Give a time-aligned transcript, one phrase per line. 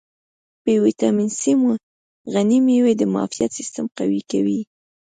[0.63, 1.41] په ویټامین C
[2.33, 4.59] غني مېوې د معافیت سیستم قوي کوي.